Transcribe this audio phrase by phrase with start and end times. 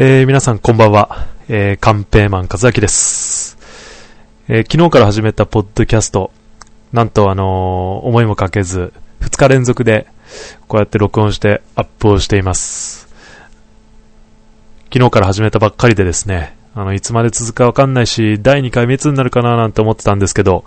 [0.00, 1.26] えー、皆さんこんばんは。
[1.48, 3.58] えー、カンペーマン和明です。
[4.46, 6.30] えー、昨日から始めたポッドキャスト、
[6.92, 8.92] なんとあのー思いもかけず、
[9.22, 10.06] 2日連続で、
[10.68, 13.08] こうやって録音してアップをしています。
[14.92, 20.64] 昨日から始めたばっかりでですね、あの、いつまで続くかわかんないし、第2回目いつになるかななんて思ってたんですけど、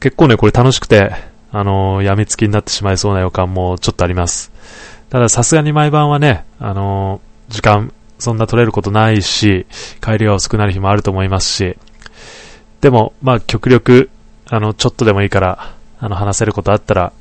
[0.00, 1.12] 結構ね、これ楽しくて、
[1.52, 4.50] あのーやみつきになってしまいそうな予感もちょっとあります。
[5.10, 9.66] たださすがに毎晩はね、あの時間、そんな取れることないし、
[10.02, 11.76] 帰りが遅くなる日もあると思いますし、
[12.80, 14.10] でも、まあ、極力、
[14.48, 17.12] あの、ちょっとでもいいから、あの、話せることあったら、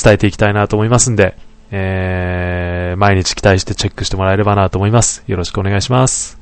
[0.00, 1.36] 伝えていきたいなと思いますんで、
[1.70, 5.22] えー、毎日期待してチェックしてもらえればなと思います。
[5.26, 6.38] よろしくお願いします。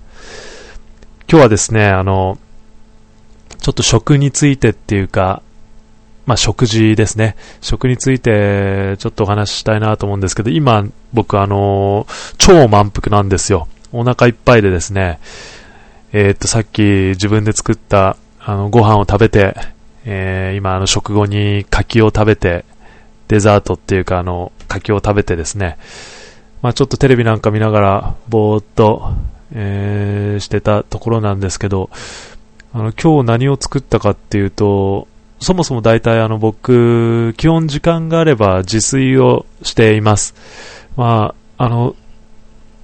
[1.31, 2.39] 今日はですね、あの、
[3.59, 5.43] ちょっと食についてっていうか、
[6.29, 7.37] まあ、食事ですね。
[7.63, 12.07] 食について、ちょっとお話ししたいなと思うんですけど、今、僕あの、
[12.37, 13.67] 超満腹なんですよ。
[13.93, 15.21] お腹いっぱいでですね、
[16.13, 19.57] えーっと、さっき自分で作った、あの、ご飯を食べて、
[20.05, 22.67] えー今、あの、食後に柿を食べて、
[23.29, 25.79] デザートっていうか、あの、柿を食べてですね、
[26.61, 29.15] まあちょっとテレビなんか見ながら、ぼーっと、
[29.53, 31.89] えーしてたところなんですけど、
[32.75, 35.09] あの、今日何を作ったかっていうと、
[35.41, 40.35] そもそも大体あの僕、基本時間があれば自炊をしています。
[40.97, 41.95] まあ、あの、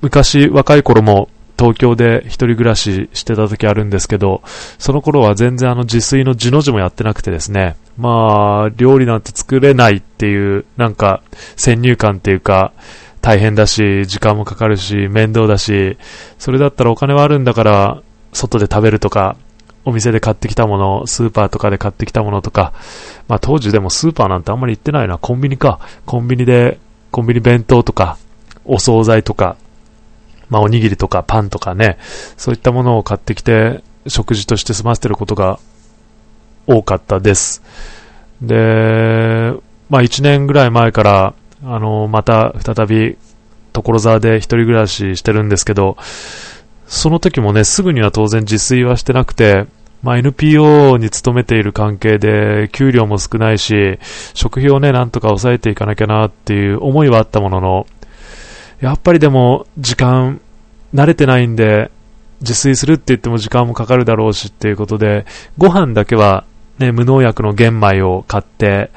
[0.01, 4.43] 昔若い頃も東京で一人暮らししてた時あるんですけど、
[4.79, 11.23] その頃は全然あの自炊の字の字もやってなくてですね、まあ、料理なんて作れないっていう、なんか
[11.57, 12.73] 先入観っていうか、
[13.21, 15.97] 大変だし、時間もかかるし、面倒だし、
[16.39, 19.37] それだったらお金はあるんだから、外で食べるとか、
[19.85, 22.73] お店で買ってきたもの、スーパーとかで買ってきたものとか、
[23.29, 25.81] まあ当時でもスーパーなんてあんまり行ってないな、コンビニか。
[26.07, 26.79] コンビニで、
[27.11, 28.17] コンビニ弁当とか、
[28.65, 29.57] お惣菜とか、
[30.49, 31.99] まあおにぎりとかパンとかね、
[32.37, 35.59] そういったものを買ってきて、食事として済ませてることが
[36.67, 37.63] 多かったです。
[38.41, 39.53] で、
[39.91, 43.17] まあ1年ぐらい前から、あの、また再び、
[43.73, 45.97] 所沢で一人暮らししてるんですけど、
[46.87, 49.67] その時もね、すぐには当然自炊はしてなくて、
[50.03, 53.99] まあ、NPO に勤めている関係で、給料も少ないし、
[54.35, 57.87] 食費をね、なんとか抑えていかなきゃなっていう思いはあったものの、
[58.81, 60.43] やっぱりでも、時間、
[60.95, 61.91] 慣れてないんで、
[62.41, 65.25] 自炊するって言っても時間もかかるだろうしっていうことで、
[65.57, 66.45] ご飯だけは、
[66.79, 68.91] ね、無農薬の玄米を買って、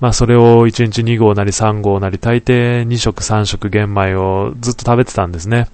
[0.00, 5.68] まあそれを1日2合なり3合なり、大抵2食3食玄米をずっと食べてたんですね。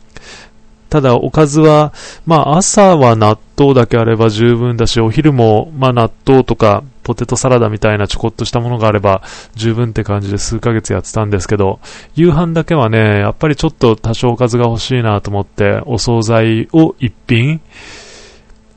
[0.91, 1.93] ただ、おかずは、
[2.27, 9.23] まあ、朝は納豆だけあれば十分だし、お昼も、まあ、納豆とか、ポテトサラダみたいなちょこっとしたものがあれば、
[9.55, 11.81] 十分って感じで数ヶ月やってたんですけど、
[12.15, 17.61] 夕飯だけはね、やっぱりちょっと多少おかずが欲しいなと思って、お惣菜を一品、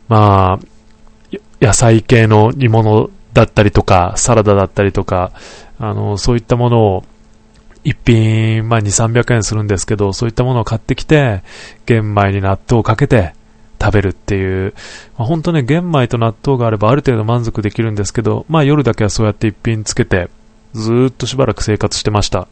[0.07, 5.31] まあ、野菜系の煮物だったりとか、サラダだったりとか、
[5.79, 7.03] あの、そういったものを、
[7.84, 8.86] 一品、まあ、2、
[9.24, 11.44] 300円するんですけど、そういったものを買ってきて、
[11.86, 13.34] 玄米に納豆をかけて
[13.81, 14.74] 食べるっていう、
[15.18, 20.30] まあ、本当ね、玄米と納豆があればある程度満足できるんですけど、まあ夜だけはそうやって一品つけて、
[20.74, 22.47] ずっとしばらく生活してました。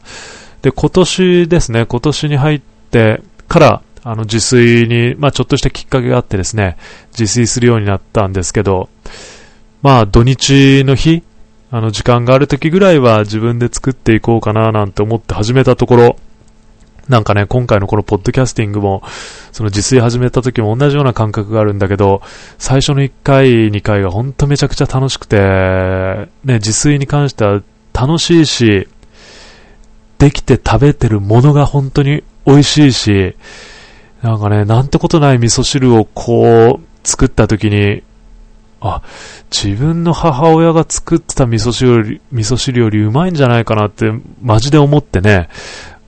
[0.62, 6.76] で、今年ですね、今年に入ってから、あの、自炊に、まあちょっとしたきっかけがあってですね、
[7.12, 8.88] 自炊するようになったんですけど、
[9.82, 11.22] まあ土日の日、
[11.72, 16.16] あの、時間がある時ぐらいは自分で作っていこうかななんて思って始めたところ、
[17.08, 19.02] なんかね、今回のこのポッドキャスティングも、
[19.52, 22.22] その自炊始めた時も同じような感覚があるんだけど、
[22.58, 25.36] 最初の1回、2回がほんとめちゃくちゃ楽しくて、
[26.44, 28.88] ね、自炊に関しては楽しいし、
[30.18, 33.36] できて食べてるものが本当に美味しいし、
[34.22, 38.02] なんかね、なんてことない味噌汁をこう、作った時に、
[38.80, 39.02] あ、
[39.50, 45.48] 自分の母親が作ってた味噌汁より、味噌汁よりうまいんじゃないかなって、マジで思ってね、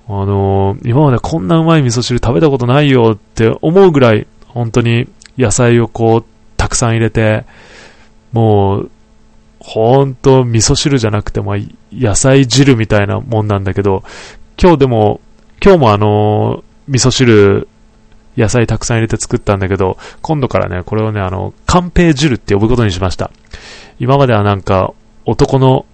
[0.08, 5.08] あのー今までこんなうまい味噌汁食べたことないよって思うぐらい、本当に
[5.38, 6.24] 野菜をこう、
[6.56, 7.44] たくさん入れて、
[8.32, 8.90] もう、
[9.60, 11.54] ほんと味噌汁じゃなくても
[11.92, 14.02] 野菜汁みたいなもんなんだけど、
[14.60, 15.20] 今日でも、
[15.62, 17.68] 今日もあのー味噌汁、
[18.36, 23.30] 野菜たくさん入れて作ったんだけど、今度からね、これをね、あの、乾平汁って呼ぶことにしました。
[23.98, 24.94] 今まではなんか、
[25.24, 25.86] 男の、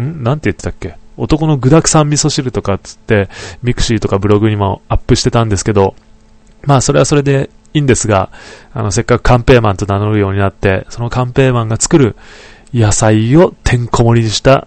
[0.00, 0.22] ん？
[0.22, 0.96] なんて言ってたっけ？
[1.16, 3.28] 男の具沢山味噌汁とかっつって、
[3.62, 5.94] ミクシーとかブログにもアップしてたんですけど、
[6.64, 8.30] まあそれはそれでいいんですが、
[8.72, 12.16] あの、せっかくカンペーマンと名乗るようになって、そのカンペーマンが作る
[12.72, 14.66] 野菜をてんこ盛りにした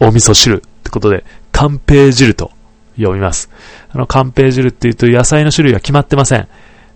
[0.00, 2.50] お味噌汁ってことで、カンペー汁と
[2.98, 3.50] 読みます。
[3.90, 6.48] あの、寒平汁っていうと野菜の種類が決まってません。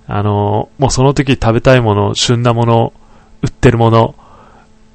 [0.07, 2.93] あの、もうその時食べたいもの、旬なもの、
[3.43, 4.15] 売ってるもの、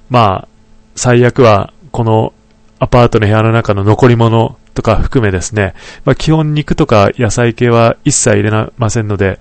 [0.10, 0.48] まあ、
[0.96, 2.34] 最悪は、この
[2.80, 5.74] アパートの部屋の中の残り物とか含めですね、
[6.06, 9.40] まあ、基本肉とか野菜系は一切入れませんので、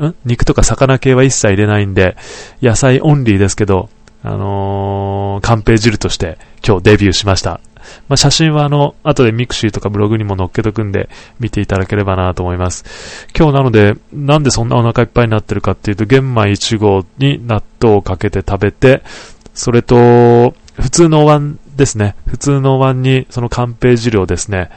[0.00, 0.14] ん？
[0.24, 2.16] 肉とか魚系は一切入れないんで、
[2.62, 3.90] 野菜オンリーですけど、
[4.22, 7.60] あのー、カンペ汁として今日デビューしました。
[8.08, 11.08] まあ、写真はあの、後でミクシーとかブログにも載っけとくんで、
[11.38, 13.26] 見ていただければなと思います。
[13.36, 19.02] 今日なので、なんでそんなお腹いっぱいになってるかっていうと、玄米1合に納豆をかけて食べて、
[19.54, 22.14] それと、普通のお椀ですね。
[22.26, 24.70] 普通のお椀に、その乾平汁をですね、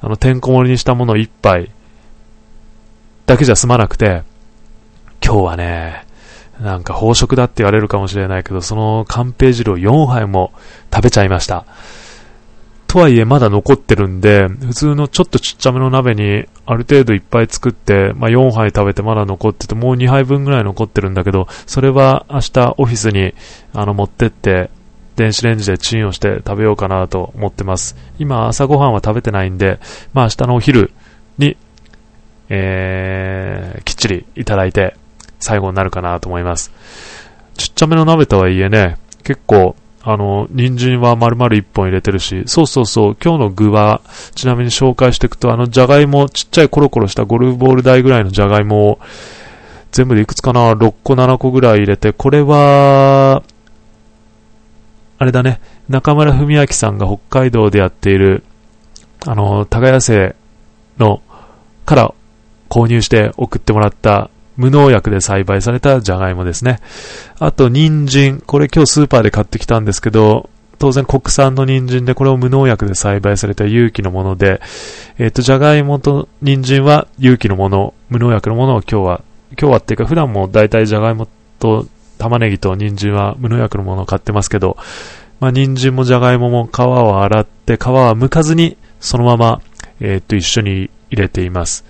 [0.00, 1.70] あの、てんこ盛りにしたものを1杯
[3.26, 4.22] だけじゃ済まなくて、
[5.24, 6.05] 今日はね、
[6.60, 10.52] なんか飽食だって言われるかもしれないけど、その乾平汁を4杯も
[10.92, 11.66] 食べちゃいました。
[12.86, 23.34] とはいえまだ残ってるんで、普通のちょっとちっちゃめの鍋にある程度いっぱい作って、まあ、4杯食べてまだ残ってて、もう2杯分ぐらい残ってるんだけど、それは明日オフィスに
[23.74, 24.70] あの持ってって、
[25.16, 27.96] 電子レンジでチンをして食べようかなと思ってます。
[28.18, 29.78] 今朝ごはんは食べてないんで、
[30.12, 30.92] まあ明日のお昼
[31.38, 31.56] に、
[32.48, 34.94] えー、きっちりいただいて
[35.46, 36.72] 最後になるかなと思います。
[37.56, 39.76] ちっちゃめの鍋とはいえね、結構
[40.08, 44.02] あの、人参は丸々1本入れてるし、そうそうそう、今日の具は、
[44.36, 48.98] ちなみに紹介していくと、あの、じゃがいも、ちっちゃいコロコロしたゴルフボール台ぐらいのじゃがいもを、
[49.90, 53.42] 全部でいくつかな ?6 個7個ぐらい入れて、これは、
[55.18, 58.44] あれだね、中村文明さんが北海道でやっている、
[59.26, 60.36] あの、耕せ
[60.98, 61.20] の、
[61.84, 62.14] から
[62.68, 66.80] 購入して送ってもらった無農薬で栽培されたじゃがいもですね。
[67.38, 68.42] あと、人参。
[68.44, 70.48] これ今日スーパーで買ってきたんですけど、
[70.78, 74.60] 当然国産の人参で、これを無農薬で栽培された有機のもので、
[75.18, 79.22] えっ、ー、と、じゃがいもと人参は有機のもの、無農薬のものを今日は、
[79.58, 81.86] 今日はっていうか普段も大体じゃがいもと
[82.18, 84.76] 玉ねぎと人参は無農薬のものを買ってますけど、
[85.40, 89.60] まあ、人参もじゃがいもも皮を洗って、皮は剥かずに、そのまま、
[90.00, 91.84] えっ、ー、と、一緒に入れています。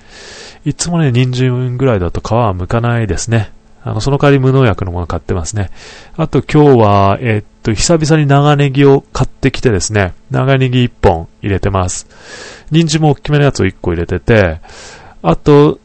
[0.64, 3.52] いつもね、人参ぐらいだと皮は剥かないですね。
[3.82, 5.70] あの、その代わり無農薬のもの買ってますね。
[6.16, 12.08] あと今日は、えー、っと、久々に長ネギを買ってきてですね、長ネギ1本入れてます。
[12.72, 14.60] 人参も大きめのやつを1個入れてて、
[15.22, 15.78] あと、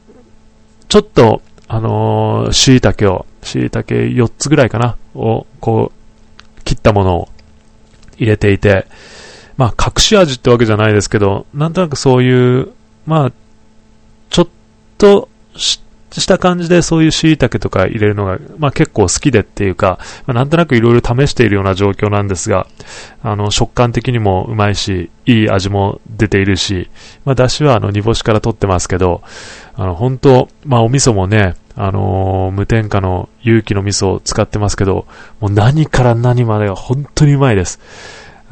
[0.90, 7.30] ちょっと、あのー、椎茸を、椎茸4つぐらいかな、を、こう、切ったものを
[8.18, 8.88] 入れていて、
[9.58, 12.70] まあ、隠し味ってわけじゃないですけど、なんとなくそういう、
[13.12, 13.32] まあ、
[14.30, 14.48] ちょっ
[14.98, 15.28] と
[15.58, 15.82] し
[16.26, 22.68] た感じでそういう椎茸とか入れるのが、まあ、結構好きでっていうか、まあ、なんとなくいろいろ試しているような状況なんですが、
[23.22, 26.90] あの、食感的にもうまいし、いい味も出ているし、
[27.26, 29.22] まあ、だしはあの、煮干しから取ってますけど、
[29.76, 35.06] あの、本当まあ、お味噌もね、あのー、無添加の有機の味噌を使ってますけど、
[35.42, 37.82] もう何から何までが本当にうまいです。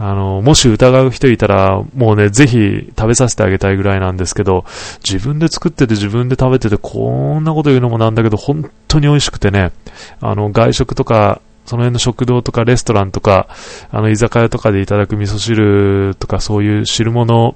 [0.01, 4.63] あの、もし疑う人いたら、もうね、ぜひ食べさせてあげたいぐらいなんですけど、
[5.05, 9.73] 自分で作ってて自分で食べてて、こんなこと言うのもなんだけど、本当に美味しくてね、
[10.21, 13.49] あの、外食とか、その辺の食堂とかレストランとか、
[13.91, 17.55] あの、居酒屋とかでいただく味噌汁とかそういう汁物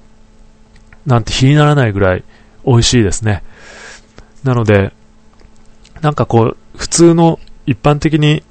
[1.06, 2.24] なんて比にならないぐらい
[2.66, 3.42] 美味しいですね。
[4.42, 4.92] なので、
[6.02, 8.42] なんかこう、普通の一般的に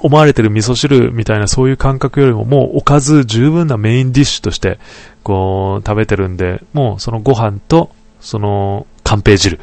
[0.00, 4.78] 思われてる味噌汁みたいなそういう感覚よりももうおかず十分なメインディッシュとして
[5.22, 7.90] こう食べてるんで、もうそのご飯と
[8.20, 9.60] その乾平汁、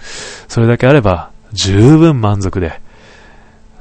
[0.47, 2.81] それだけあれば十分満足で、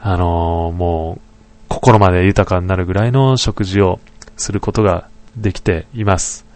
[0.01, 1.21] あのー、もう
[1.69, 4.01] 心まで豊かになるぐらいの食事を
[4.37, 6.47] することができています。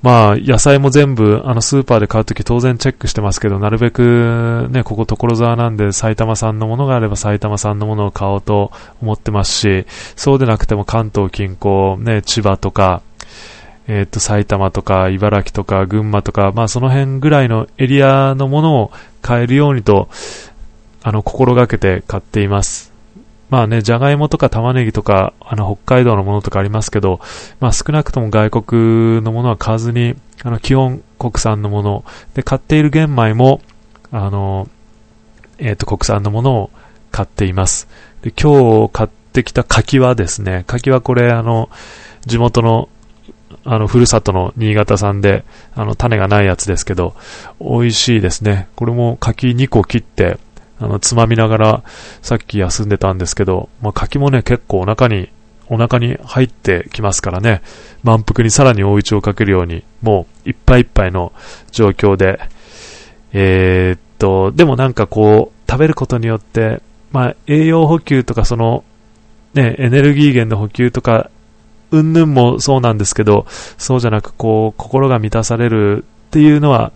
[0.00, 8.70] まあ、野菜も全部、あの、スーパーで買うとき当然チェックしてますけど、なるべく、ね、ここ所沢なんで、埼玉産のものがあれば埼玉産のものを買おうと
[9.02, 13.02] 思ってますし、そうでなくても関東近郊、ね、千葉とか、
[13.88, 20.08] えっ、と、埼玉とか、茨城とか、群馬とか、まあ、その辺ぐらいのエリアのものを買えるようにと、
[21.02, 22.87] あの、心がけて買っています。
[23.50, 27.20] まあね、じゃがいもとか玉ねぎとか、あの、北海道のものとかありますけど、
[27.60, 33.60] まあ少なくとも外国のものは買わずに、あの、基本国産のもの、で、買っている玄米も、
[34.10, 34.68] あの、
[35.58, 36.70] えっ、ー、と、国産のものを
[37.10, 37.88] 買っています。
[38.22, 41.68] で、今日買ってきた柿はですね、柿はこれ、あの、
[42.26, 42.88] 地元の、
[43.64, 47.14] あの、ふるさとの新潟産で、あの、種がないやつですけど、
[47.60, 48.68] 美味しいですね。
[48.76, 50.38] これも柿2個切って、
[50.80, 51.82] あの、つまみながら、
[52.22, 55.30] さっき休んでたんですけど、まあ、柿もね、結構お腹に
[55.70, 57.62] お腹に入ってきますからね、
[58.02, 61.32] 満腹にさらに追い打ちをかけるように、もういっぱいいっぱいの
[61.70, 62.40] 状況で、
[63.32, 66.80] えー、っと、でもなんかこう、食べることによって、
[67.12, 68.84] まあ、栄養補給とかその、
[69.54, 71.30] ね、エネルギー源の補給とか、
[71.90, 76.92] うんぬんもそうなんですけど、そうじゃなくこう、心が満たされるっていうのは、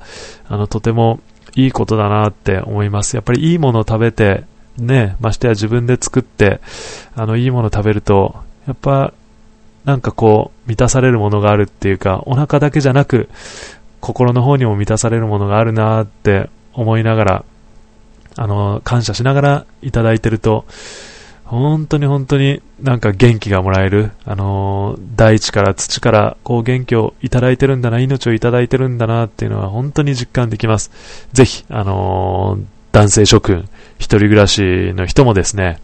[0.48, 1.20] あの、とても
[1.54, 3.16] いいことだなって思います。
[3.16, 4.44] やっぱりいいものを食べて、
[4.78, 6.60] ね、ましてや自分で作って、
[7.14, 9.12] あの、いいものを食べると、やっぱ、
[9.84, 13.28] なんかこう、満たされるものがあるっていうか、お腹だけじゃなく、
[14.00, 17.44] 心の方にも満たされるものがあるなって思いながら、
[18.36, 20.64] あの、感謝しながらいただいてると、
[21.58, 30.90] 本当に本当になんか元気がもらえる、あの大地から土からこう元気をいただいてるんだな、命をいただいてるんだなっていうのは本当に実感できます。
[31.34, 32.58] ぜひ、あの
[32.92, 33.68] 男性諸君、
[33.98, 34.62] 一人暮らし
[34.94, 35.78] の人もですね、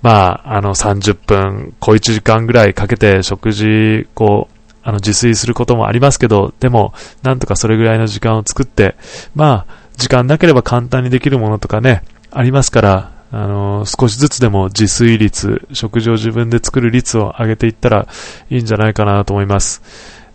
[0.00, 8.96] まあ、あの30分、小1時間ぐらいかけて食事、こう、あの自炊することもありますけど、でも、なんとかそれぐらいの時間を作って、
[9.34, 18.08] まあ、時間なければ簡単にできるものとかね、ありますから、あの少しずつでも自炊率、食事を自分で作る率を上げていったら
[18.50, 19.82] いいんじゃないかなと思います。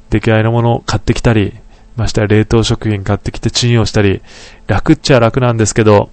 [0.10, 1.54] 出来合いのものを買ってきたり、
[1.98, 4.22] ましては冷凍食品買ってきてチンをしたり、
[4.68, 6.10] 楽っちゃ楽なんですけど、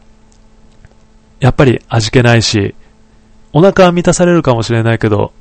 [1.41, 2.75] やっぱり味気ないし、
[3.53, 5.33] お腹は満たされるかもしれないけど、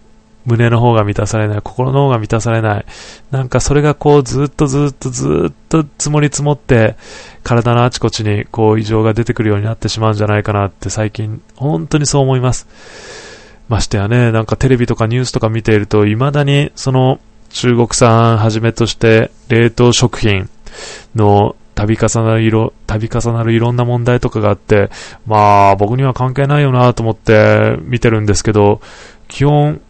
[0.45, 2.85] 胸の方が満たされない、心の方が満たされない。
[3.29, 6.95] なんかそれがこうずっとずっとずっと積もり積もって、
[7.43, 12.67] 体のあちこちにこう異常が出てくるようになってしまうんじゃないかなって最近本当にそう思います。
[13.69, 17.19] ましてやね、なんかテレビとかニュースとか見ていると未だにその
[17.49, 20.49] 中国産はじめとして冷凍食品
[21.15, 24.89] の度重なる色、度重なるいろんな問題とかがあって、
[25.25, 28.81] まあ僕には関係ないよなと思って見てるんですけど、
[29.27, 29.81] 基本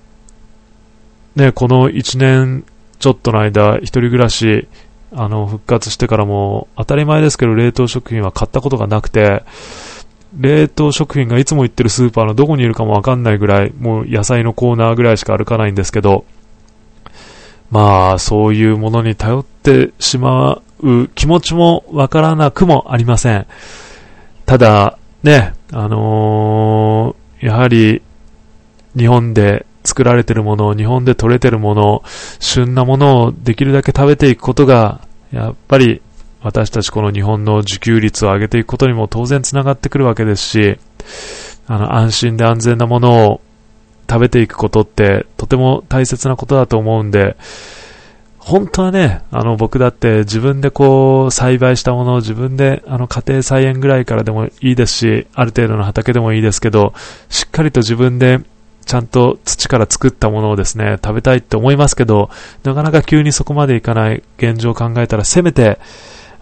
[1.35, 2.65] ね、この1年
[2.99, 4.67] ちょっとの間、一人暮らし、
[5.13, 9.43] あの、復活してからも、当たり前ですけど、冷凍食品は買ったことがなくて、
[10.37, 16.25] 冷凍食品がいつも行ってるスーパーのどこにいるかもわかんないぐらい、もう野菜のコーナーぐらいしか歩かないんですけど、
[17.71, 23.47] まあ、そういうものに頼ってしまう気持ちもわからなくもありません。
[24.45, 28.01] ただ、ね、あのー、やはり、
[28.97, 32.03] 日本で作られてるもの、日本で取れてるもの、
[32.39, 36.01] 旬なものをできるだけ食べていくことが、やっぱり
[36.41, 40.79] 私たちこの日本の自給率を上げていくことにも当然つながってくるわけですし、
[41.67, 43.41] あの、安心で安全なものを
[44.09, 47.37] 食べていくことってとても大切なことだと思うんで、
[48.39, 56.93] 本当はね、あの僕だって自分でこう栽培したものを自分であの家庭菜園ぐらいからでもいいですし、ある程度の畑でもいいですけど、
[57.29, 58.39] しっかりと自分で
[58.85, 62.29] ちゃんと土から作ったものをですね、食べたいって思いますけど、
[62.63, 65.79] なかなか急にそこまでいかない現状を考えたら、せめて、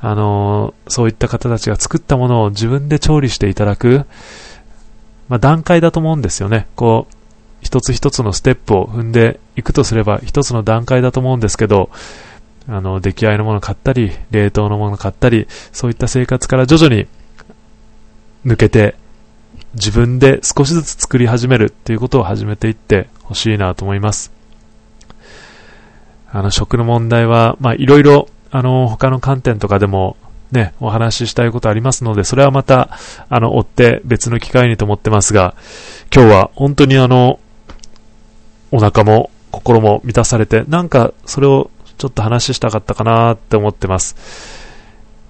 [0.01, 4.05] あのー、そういった方たちが作ったものを自分で調理していただく、
[5.27, 6.67] まあ、段階だと思うんですよね。
[6.75, 7.13] こう、
[7.61, 11.89] 一つ一つのステップを踏んでいくとすれば、一つの段階だと思うんですけど、
[12.67, 17.07] あの、出来合いのもの買ったり、冷凍のもの買ったり、そういった生活から徐々に
[18.45, 18.95] 抜けて
[19.73, 24.31] 自分で少しずつ作り始めるっていうことを始めていってほしいなと思います。
[26.31, 30.17] あの、食の問題は、まあ、いろいろ、あの、他の観点とかでも、
[30.51, 32.89] ね、お話ししたいことありますので、それはまた、
[33.29, 35.55] あの、追って別の機会にと思ってますが、
[36.13, 37.39] 今日は本当にあの、
[38.71, 44.15] お腹も心も満たされて、なんかそれをちょっと話したかったかなって思ってます。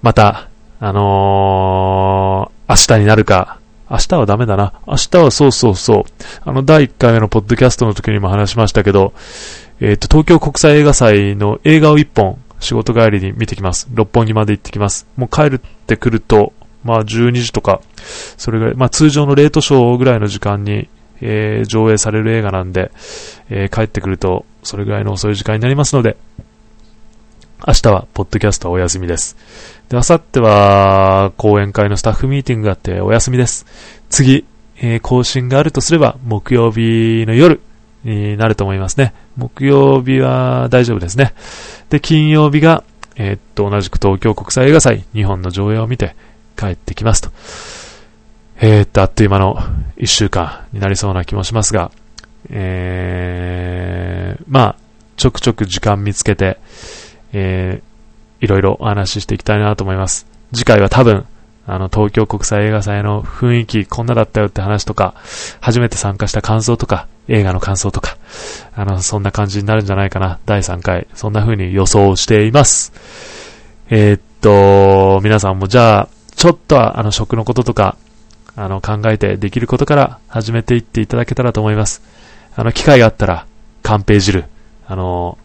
[0.02, 3.59] また、あのー、明日になるか、
[3.90, 4.72] 明日はダメだな。
[4.86, 6.04] 明日はそうそうそう。
[6.44, 9.12] あの、第1回目のポッドキャストの時にも話しましたけど、
[9.80, 13.88] えっ、ー、と、東京国際映画祭の映画を1本、仕事帰りに見てきます。
[13.92, 15.08] 六本木まで行ってきます。
[15.16, 16.52] もう帰ってくると、
[16.84, 17.80] まあ12時とか、
[18.36, 20.88] それぐらい、まあ通常のレートショーぐらいの時間に、
[21.20, 22.92] えー、上映される映画なんで、
[23.48, 26.16] えー、帰ってくると、それぐらいの遅い時間になりますので、
[27.66, 29.36] 明日は、ポッドキャストお休みです。
[29.90, 33.66] で、あさっては、講演会のスタッフミーティングがあってお休みです。
[34.08, 34.46] 次、
[34.78, 37.60] えー、更新があるとすれば、木曜日の夜
[38.02, 39.12] になると思いますね。
[39.36, 41.34] 木曜日は大丈夫ですね。
[41.90, 42.82] で、金曜日が、
[43.16, 46.16] えー、っと、同じく東京国際映画祭、日本の上映を見て
[46.56, 47.30] 帰ってきますと。
[48.58, 49.58] えー、っと、あっという間の
[49.98, 51.90] 一週間になりそうな気もしますが、
[52.48, 54.76] えー、まあ、
[55.18, 56.58] ちょくちょく時間見つけて、
[57.32, 60.26] えー、いろいろお話ししていきたいなと思います。
[60.52, 61.26] 次回は多分、
[61.66, 65.14] あの、東京国際映画祭の雰囲気、こんなだったよって話とか、
[65.60, 68.16] 初めて参加した感想とか、映画の感想とか、
[68.74, 70.40] あの、そんな感じになるんじゃないかな。
[70.46, 72.92] 第3回、そんな風に予想しています。
[73.88, 77.96] えー、っと、皆さんもじゃあ、ちょっとは、あの、食のこととか、
[78.56, 82.02] あの、考えてできることから始めていっていただけたらと思います。
[82.56, 83.46] あの、機会があったら、
[83.82, 84.44] カンペ汁、
[84.86, 85.38] あの、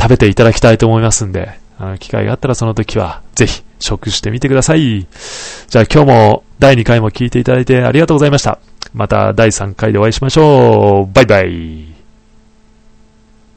[0.00, 5.06] 食べていただきたいと思いますんで、あの、機会があったらその時は、ぜひ、食してみてください。
[5.68, 8.58] じゃあ今日も第2回も聞いていただいてありがとうございました。
[8.92, 11.14] また第3回でお会いしましょう。
[11.14, 11.97] バイバイ。